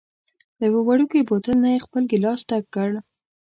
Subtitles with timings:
[0.59, 2.89] له یوه وړوکي بوتل نه یې خپل ګېلاس ډک کړ.